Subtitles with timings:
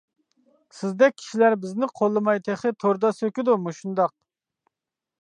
[0.77, 4.19] سىزدەك كىشىلەر بىزنى قوللىماي تېخى توردا سۆكىدۇ مۇشۇنداق.